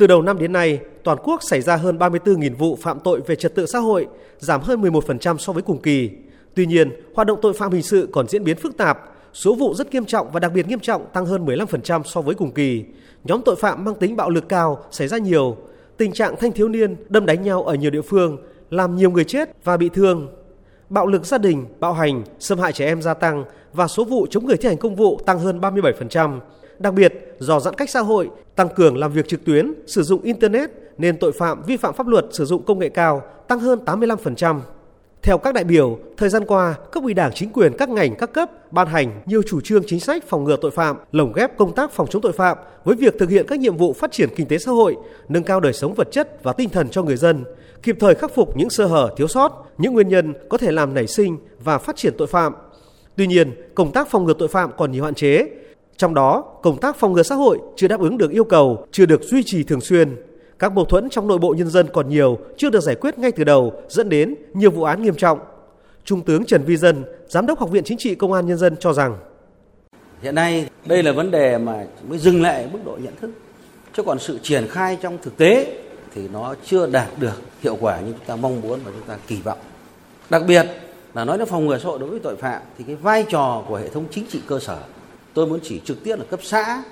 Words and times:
Từ 0.00 0.06
đầu 0.06 0.22
năm 0.22 0.38
đến 0.38 0.52
nay, 0.52 0.80
toàn 1.04 1.18
quốc 1.24 1.42
xảy 1.42 1.60
ra 1.60 1.76
hơn 1.76 1.98
34.000 1.98 2.56
vụ 2.56 2.78
phạm 2.82 3.00
tội 3.00 3.20
về 3.26 3.36
trật 3.36 3.54
tự 3.54 3.66
xã 3.66 3.78
hội, 3.78 4.06
giảm 4.38 4.60
hơn 4.60 4.82
11% 4.82 5.36
so 5.36 5.52
với 5.52 5.62
cùng 5.62 5.82
kỳ. 5.82 6.10
Tuy 6.54 6.66
nhiên, 6.66 6.90
hoạt 7.14 7.26
động 7.26 7.38
tội 7.42 7.52
phạm 7.52 7.72
hình 7.72 7.82
sự 7.82 8.08
còn 8.12 8.28
diễn 8.28 8.44
biến 8.44 8.56
phức 8.56 8.76
tạp, 8.76 8.98
số 9.32 9.54
vụ 9.54 9.74
rất 9.74 9.92
nghiêm 9.92 10.04
trọng 10.04 10.30
và 10.30 10.40
đặc 10.40 10.52
biệt 10.54 10.68
nghiêm 10.68 10.80
trọng 10.80 11.06
tăng 11.12 11.26
hơn 11.26 11.46
15% 11.46 12.02
so 12.02 12.20
với 12.20 12.34
cùng 12.34 12.52
kỳ. 12.52 12.84
Nhóm 13.24 13.42
tội 13.44 13.56
phạm 13.56 13.84
mang 13.84 13.94
tính 13.94 14.16
bạo 14.16 14.30
lực 14.30 14.48
cao 14.48 14.84
xảy 14.90 15.08
ra 15.08 15.18
nhiều. 15.18 15.56
Tình 15.96 16.12
trạng 16.12 16.36
thanh 16.36 16.52
thiếu 16.52 16.68
niên 16.68 16.96
đâm 17.08 17.26
đánh 17.26 17.42
nhau 17.42 17.62
ở 17.62 17.74
nhiều 17.74 17.90
địa 17.90 18.02
phương 18.02 18.38
làm 18.70 18.96
nhiều 18.96 19.10
người 19.10 19.24
chết 19.24 19.64
và 19.64 19.76
bị 19.76 19.88
thương. 19.88 20.28
Bạo 20.88 21.06
lực 21.06 21.26
gia 21.26 21.38
đình, 21.38 21.66
bạo 21.80 21.92
hành, 21.92 22.22
xâm 22.38 22.58
hại 22.58 22.72
trẻ 22.72 22.86
em 22.86 23.02
gia 23.02 23.14
tăng 23.14 23.44
và 23.72 23.88
số 23.88 24.04
vụ 24.04 24.26
chống 24.30 24.46
người 24.46 24.56
thi 24.56 24.68
hành 24.68 24.78
công 24.78 24.96
vụ 24.96 25.20
tăng 25.26 25.38
hơn 25.38 25.60
37%. 25.60 26.40
Đặc 26.80 26.94
biệt, 26.94 27.36
do 27.38 27.60
giãn 27.60 27.74
cách 27.74 27.90
xã 27.90 28.00
hội, 28.00 28.30
tăng 28.56 28.68
cường 28.68 28.96
làm 28.96 29.12
việc 29.12 29.28
trực 29.28 29.44
tuyến, 29.44 29.72
sử 29.86 30.02
dụng 30.02 30.22
Internet 30.22 30.70
nên 30.98 31.18
tội 31.18 31.32
phạm 31.32 31.62
vi 31.62 31.76
phạm 31.76 31.94
pháp 31.94 32.06
luật 32.06 32.26
sử 32.30 32.44
dụng 32.44 32.62
công 32.62 32.78
nghệ 32.78 32.88
cao 32.88 33.22
tăng 33.48 33.60
hơn 33.60 33.78
85%. 33.84 34.60
Theo 35.22 35.38
các 35.38 35.54
đại 35.54 35.64
biểu, 35.64 35.98
thời 36.16 36.28
gian 36.28 36.44
qua, 36.46 36.74
cấp 36.92 37.02
ủy 37.02 37.14
Đảng 37.14 37.32
chính 37.34 37.52
quyền 37.52 37.72
các 37.78 37.88
ngành 37.88 38.16
các 38.16 38.32
cấp 38.32 38.72
ban 38.72 38.86
hành 38.86 39.20
nhiều 39.26 39.42
chủ 39.46 39.60
trương 39.60 39.82
chính 39.86 40.00
sách 40.00 40.24
phòng 40.28 40.44
ngừa 40.44 40.56
tội 40.60 40.70
phạm, 40.70 40.96
lồng 41.12 41.32
ghép 41.32 41.58
công 41.58 41.74
tác 41.74 41.92
phòng 41.92 42.06
chống 42.10 42.22
tội 42.22 42.32
phạm 42.32 42.58
với 42.84 42.96
việc 42.96 43.14
thực 43.18 43.30
hiện 43.30 43.46
các 43.48 43.58
nhiệm 43.58 43.76
vụ 43.76 43.92
phát 43.92 44.12
triển 44.12 44.28
kinh 44.36 44.46
tế 44.46 44.58
xã 44.58 44.72
hội, 44.72 44.96
nâng 45.28 45.42
cao 45.42 45.60
đời 45.60 45.72
sống 45.72 45.94
vật 45.94 46.08
chất 46.12 46.42
và 46.42 46.52
tinh 46.52 46.68
thần 46.68 46.88
cho 46.88 47.02
người 47.02 47.16
dân, 47.16 47.44
kịp 47.82 47.96
thời 48.00 48.14
khắc 48.14 48.34
phục 48.34 48.56
những 48.56 48.70
sơ 48.70 48.86
hở 48.86 49.14
thiếu 49.16 49.28
sót, 49.28 49.66
những 49.78 49.92
nguyên 49.92 50.08
nhân 50.08 50.34
có 50.48 50.58
thể 50.58 50.72
làm 50.72 50.94
nảy 50.94 51.06
sinh 51.06 51.36
và 51.64 51.78
phát 51.78 51.96
triển 51.96 52.14
tội 52.18 52.26
phạm. 52.26 52.52
Tuy 53.16 53.26
nhiên, 53.26 53.52
công 53.74 53.92
tác 53.92 54.10
phòng 54.10 54.24
ngừa 54.24 54.34
tội 54.38 54.48
phạm 54.48 54.70
còn 54.78 54.92
nhiều 54.92 55.04
hạn 55.04 55.14
chế, 55.14 55.46
trong 56.00 56.14
đó, 56.14 56.44
công 56.62 56.80
tác 56.80 56.96
phòng 56.96 57.12
ngừa 57.12 57.22
xã 57.22 57.34
hội 57.34 57.58
chưa 57.76 57.88
đáp 57.88 58.00
ứng 58.00 58.18
được 58.18 58.30
yêu 58.30 58.44
cầu, 58.44 58.86
chưa 58.92 59.06
được 59.06 59.22
duy 59.22 59.42
trì 59.42 59.62
thường 59.64 59.80
xuyên. 59.80 60.16
Các 60.58 60.72
mâu 60.72 60.84
thuẫn 60.84 61.10
trong 61.10 61.28
nội 61.28 61.38
bộ 61.38 61.54
nhân 61.58 61.70
dân 61.70 61.86
còn 61.92 62.08
nhiều, 62.08 62.38
chưa 62.56 62.70
được 62.70 62.80
giải 62.80 62.94
quyết 62.94 63.18
ngay 63.18 63.32
từ 63.32 63.44
đầu, 63.44 63.72
dẫn 63.88 64.08
đến 64.08 64.34
nhiều 64.54 64.70
vụ 64.70 64.82
án 64.82 65.02
nghiêm 65.02 65.14
trọng. 65.14 65.38
Trung 66.04 66.22
tướng 66.22 66.44
Trần 66.44 66.62
Vi 66.64 66.76
Dân, 66.76 67.04
Giám 67.28 67.46
đốc 67.46 67.58
Học 67.58 67.70
viện 67.70 67.84
Chính 67.84 67.98
trị 67.98 68.14
Công 68.14 68.32
an 68.32 68.46
Nhân 68.46 68.58
dân 68.58 68.76
cho 68.80 68.92
rằng 68.92 69.16
Hiện 70.22 70.34
nay 70.34 70.68
đây 70.86 71.02
là 71.02 71.12
vấn 71.12 71.30
đề 71.30 71.58
mà 71.58 71.84
mới 72.08 72.18
dừng 72.18 72.42
lại 72.42 72.68
mức 72.72 72.78
độ 72.84 72.98
nhận 73.02 73.14
thức. 73.20 73.30
Chứ 73.96 74.02
còn 74.02 74.18
sự 74.18 74.38
triển 74.42 74.68
khai 74.68 74.98
trong 75.02 75.18
thực 75.22 75.36
tế 75.36 75.76
thì 76.14 76.28
nó 76.32 76.54
chưa 76.64 76.86
đạt 76.86 77.08
được 77.18 77.42
hiệu 77.60 77.76
quả 77.80 78.00
như 78.00 78.12
chúng 78.12 78.26
ta 78.26 78.36
mong 78.36 78.60
muốn 78.60 78.80
và 78.84 78.90
chúng 78.98 79.08
ta 79.08 79.16
kỳ 79.26 79.36
vọng. 79.42 79.58
Đặc 80.30 80.42
biệt 80.48 80.66
là 81.14 81.24
nói 81.24 81.38
đến 81.38 81.48
phòng 81.48 81.66
ngừa 81.66 81.78
xã 81.78 81.84
hội 81.88 81.98
đối 81.98 82.08
với 82.08 82.20
tội 82.20 82.36
phạm 82.36 82.62
thì 82.78 82.84
cái 82.84 82.96
vai 82.96 83.24
trò 83.30 83.64
của 83.68 83.76
hệ 83.76 83.88
thống 83.88 84.04
chính 84.10 84.24
trị 84.28 84.40
cơ 84.46 84.58
sở 84.58 84.78
tôi 85.34 85.46
muốn 85.46 85.60
chỉ 85.62 85.80
trực 85.84 86.04
tiếp 86.04 86.16
là 86.16 86.24
cấp 86.30 86.40
xã 86.42 86.82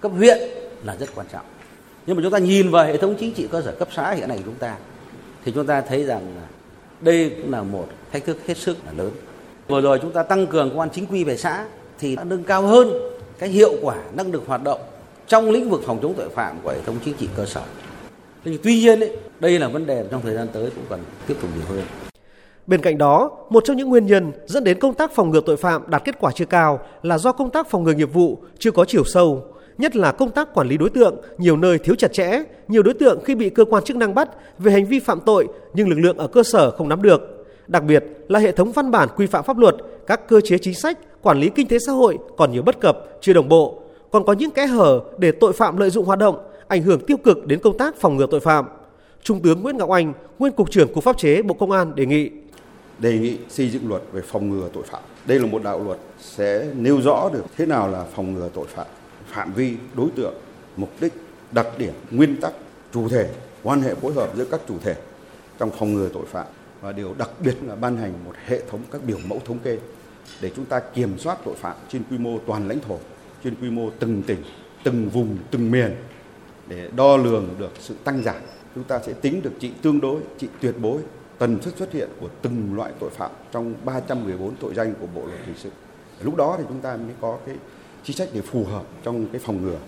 cấp 0.00 0.12
huyện 0.12 0.38
là 0.84 0.96
rất 1.00 1.06
quan 1.14 1.26
trọng. 1.32 1.44
Nhưng 2.06 2.16
mà 2.16 2.22
chúng 2.22 2.32
ta 2.32 2.38
nhìn 2.38 2.70
vào 2.70 2.86
hệ 2.86 2.96
thống 2.96 3.14
chính 3.18 3.32
trị 3.32 3.48
cơ 3.50 3.62
sở 3.62 3.72
cấp 3.72 3.88
xã 3.96 4.10
hiện 4.10 4.28
nay 4.28 4.38
của 4.38 4.44
chúng 4.44 4.54
ta 4.54 4.76
thì 5.44 5.52
chúng 5.54 5.66
ta 5.66 5.80
thấy 5.80 6.04
rằng 6.04 6.34
đây 7.00 7.30
cũng 7.30 7.52
là 7.52 7.62
một 7.62 7.88
thách 8.12 8.24
thức 8.24 8.38
hết 8.46 8.56
sức 8.56 8.76
là 8.86 8.92
lớn. 8.96 9.10
Vừa 9.68 9.80
rồi 9.80 9.98
chúng 10.02 10.12
ta 10.12 10.22
tăng 10.22 10.46
cường 10.46 10.70
công 10.70 10.80
an 10.80 10.88
chính 10.92 11.06
quy 11.06 11.24
về 11.24 11.36
xã 11.36 11.64
thì 11.98 12.16
đã 12.16 12.24
nâng 12.24 12.44
cao 12.44 12.62
hơn 12.62 12.92
cái 13.38 13.48
hiệu 13.48 13.72
quả 13.82 13.96
năng 14.16 14.32
lực 14.32 14.42
hoạt 14.46 14.62
động 14.62 14.80
trong 15.26 15.50
lĩnh 15.50 15.70
vực 15.70 15.82
phòng 15.86 15.98
chống 16.02 16.14
tội 16.16 16.28
phạm 16.28 16.58
của 16.62 16.70
hệ 16.70 16.80
thống 16.86 16.96
chính 17.04 17.14
trị 17.14 17.28
cơ 17.36 17.46
sở. 17.46 17.62
Tuy 18.44 18.80
nhiên 18.80 19.00
ấy, 19.00 19.16
đây 19.40 19.58
là 19.58 19.68
vấn 19.68 19.86
đề 19.86 20.04
trong 20.10 20.22
thời 20.22 20.34
gian 20.34 20.48
tới 20.52 20.70
cũng 20.74 20.84
cần 20.88 21.00
tiếp 21.26 21.34
tục 21.40 21.50
nhiều 21.56 21.64
hơn. 21.68 22.05
Bên 22.66 22.80
cạnh 22.80 22.98
đó, 22.98 23.30
một 23.50 23.64
trong 23.64 23.76
những 23.76 23.88
nguyên 23.88 24.06
nhân 24.06 24.32
dẫn 24.46 24.64
đến 24.64 24.78
công 24.80 24.94
tác 24.94 25.14
phòng 25.14 25.30
ngừa 25.30 25.40
tội 25.46 25.56
phạm 25.56 25.90
đạt 25.90 26.04
kết 26.04 26.18
quả 26.20 26.32
chưa 26.34 26.44
cao 26.44 26.80
là 27.02 27.18
do 27.18 27.32
công 27.32 27.50
tác 27.50 27.70
phòng 27.70 27.84
ngừa 27.84 27.92
nghiệp 27.92 28.12
vụ 28.12 28.38
chưa 28.58 28.70
có 28.70 28.84
chiều 28.84 29.04
sâu, 29.04 29.44
nhất 29.78 29.96
là 29.96 30.12
công 30.12 30.30
tác 30.30 30.54
quản 30.54 30.68
lý 30.68 30.76
đối 30.76 30.90
tượng 30.90 31.16
nhiều 31.38 31.56
nơi 31.56 31.78
thiếu 31.78 31.94
chặt 31.94 32.12
chẽ, 32.12 32.42
nhiều 32.68 32.82
đối 32.82 32.94
tượng 32.94 33.24
khi 33.24 33.34
bị 33.34 33.50
cơ 33.50 33.64
quan 33.64 33.84
chức 33.84 33.96
năng 33.96 34.14
bắt 34.14 34.28
về 34.58 34.72
hành 34.72 34.86
vi 34.86 34.98
phạm 34.98 35.20
tội 35.20 35.48
nhưng 35.74 35.88
lực 35.88 35.98
lượng 35.98 36.18
ở 36.18 36.26
cơ 36.26 36.42
sở 36.42 36.70
không 36.70 36.88
nắm 36.88 37.02
được. 37.02 37.46
Đặc 37.66 37.84
biệt 37.84 38.04
là 38.28 38.38
hệ 38.38 38.52
thống 38.52 38.72
văn 38.72 38.90
bản 38.90 39.08
quy 39.16 39.26
phạm 39.26 39.44
pháp 39.44 39.58
luật, 39.58 39.74
các 40.06 40.28
cơ 40.28 40.40
chế 40.40 40.58
chính 40.58 40.74
sách, 40.74 41.22
quản 41.22 41.40
lý 41.40 41.50
kinh 41.54 41.68
tế 41.68 41.78
xã 41.78 41.92
hội 41.92 42.18
còn 42.36 42.52
nhiều 42.52 42.62
bất 42.62 42.80
cập, 42.80 42.98
chưa 43.20 43.32
đồng 43.32 43.48
bộ, 43.48 43.82
còn 44.10 44.24
có 44.24 44.32
những 44.32 44.50
kẽ 44.50 44.66
hở 44.66 45.00
để 45.18 45.32
tội 45.32 45.52
phạm 45.52 45.76
lợi 45.76 45.90
dụng 45.90 46.04
hoạt 46.04 46.18
động, 46.18 46.38
ảnh 46.68 46.82
hưởng 46.82 47.00
tiêu 47.00 47.16
cực 47.16 47.46
đến 47.46 47.60
công 47.60 47.78
tác 47.78 47.96
phòng 47.96 48.16
ngừa 48.16 48.26
tội 48.30 48.40
phạm. 48.40 48.64
Trung 49.22 49.40
tướng 49.40 49.62
Nguyễn 49.62 49.76
Ngọc 49.76 49.90
Anh, 49.90 50.12
nguyên 50.38 50.52
cục 50.52 50.70
trưởng 50.70 50.94
Cục 50.94 51.04
Pháp 51.04 51.18
chế 51.18 51.42
Bộ 51.42 51.54
Công 51.54 51.70
an 51.70 51.94
đề 51.94 52.06
nghị 52.06 52.30
đề 52.98 53.18
nghị 53.18 53.38
xây 53.48 53.68
dựng 53.68 53.88
luật 53.88 54.02
về 54.12 54.22
phòng 54.22 54.50
ngừa 54.50 54.68
tội 54.72 54.82
phạm. 54.82 55.02
Đây 55.26 55.38
là 55.38 55.46
một 55.46 55.62
đạo 55.62 55.84
luật 55.84 55.98
sẽ 56.20 56.66
nêu 56.76 57.00
rõ 57.00 57.30
được 57.32 57.44
thế 57.56 57.66
nào 57.66 57.88
là 57.88 58.04
phòng 58.14 58.34
ngừa 58.34 58.48
tội 58.54 58.66
phạm, 58.66 58.86
phạm 59.26 59.52
vi, 59.52 59.76
đối 59.94 60.08
tượng, 60.16 60.34
mục 60.76 60.90
đích, 61.00 61.12
đặc 61.52 61.66
điểm, 61.78 61.92
nguyên 62.10 62.40
tắc, 62.40 62.52
chủ 62.92 63.08
thể, 63.08 63.30
quan 63.62 63.82
hệ 63.82 63.94
phối 63.94 64.12
hợp 64.12 64.30
giữa 64.36 64.44
các 64.44 64.60
chủ 64.68 64.74
thể 64.82 64.96
trong 65.58 65.70
phòng 65.78 65.94
ngừa 65.94 66.08
tội 66.08 66.26
phạm 66.26 66.46
và 66.80 66.92
điều 66.92 67.14
đặc 67.18 67.30
biệt 67.44 67.56
là 67.62 67.74
ban 67.74 67.96
hành 67.96 68.12
một 68.24 68.32
hệ 68.46 68.60
thống 68.70 68.80
các 68.90 69.04
biểu 69.04 69.18
mẫu 69.26 69.40
thống 69.44 69.58
kê 69.58 69.78
để 70.40 70.50
chúng 70.56 70.64
ta 70.64 70.80
kiểm 70.80 71.18
soát 71.18 71.38
tội 71.44 71.54
phạm 71.54 71.76
trên 71.88 72.02
quy 72.10 72.18
mô 72.18 72.38
toàn 72.46 72.68
lãnh 72.68 72.80
thổ, 72.80 72.98
trên 73.44 73.54
quy 73.60 73.70
mô 73.70 73.90
từng 73.98 74.22
tỉnh, 74.22 74.42
từng 74.84 75.08
vùng, 75.08 75.38
từng 75.50 75.70
miền 75.70 75.96
để 76.68 76.88
đo 76.96 77.16
lường 77.16 77.48
được 77.58 77.70
sự 77.80 77.94
tăng 78.04 78.22
giảm. 78.22 78.36
Chúng 78.74 78.84
ta 78.84 79.00
sẽ 79.06 79.12
tính 79.12 79.42
được 79.42 79.52
trị 79.58 79.72
tương 79.82 80.00
đối, 80.00 80.20
trị 80.38 80.48
tuyệt 80.60 80.74
đối 80.82 81.00
tần 81.38 81.62
suất 81.62 81.76
xuất 81.76 81.92
hiện 81.92 82.08
của 82.20 82.28
từng 82.42 82.74
loại 82.76 82.92
tội 83.00 83.10
phạm 83.10 83.30
trong 83.52 83.74
314 83.84 84.56
tội 84.56 84.74
danh 84.74 84.94
của 85.00 85.06
Bộ 85.14 85.26
luật 85.26 85.40
hình 85.46 85.56
sự. 85.58 85.70
Lúc 86.20 86.36
đó 86.36 86.54
thì 86.58 86.64
chúng 86.68 86.80
ta 86.80 86.96
mới 86.96 87.14
có 87.20 87.38
cái 87.46 87.56
chính 88.04 88.16
sách 88.16 88.28
để 88.32 88.40
phù 88.40 88.64
hợp 88.64 88.82
trong 89.02 89.26
cái 89.32 89.40
phòng 89.44 89.62
ngừa 89.62 89.78